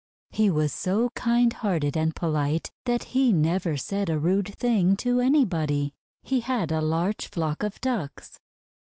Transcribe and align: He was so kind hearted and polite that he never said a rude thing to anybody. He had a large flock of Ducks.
He 0.31 0.49
was 0.49 0.73
so 0.73 1.11
kind 1.11 1.53
hearted 1.53 1.95
and 1.95 2.15
polite 2.15 2.71
that 2.85 3.03
he 3.13 3.31
never 3.31 3.77
said 3.77 4.09
a 4.09 4.17
rude 4.17 4.47
thing 4.55 4.95
to 4.95 5.19
anybody. 5.19 5.93
He 6.23 6.39
had 6.39 6.71
a 6.71 6.81
large 6.81 7.27
flock 7.29 7.61
of 7.61 7.79
Ducks. 7.81 8.39